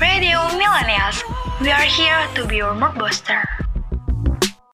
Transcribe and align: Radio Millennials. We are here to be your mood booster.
Radio 0.00 0.38
Millennials. 0.56 1.20
We 1.60 1.70
are 1.70 1.82
here 1.82 2.26
to 2.34 2.46
be 2.46 2.56
your 2.56 2.74
mood 2.74 2.94
booster. 2.94 3.44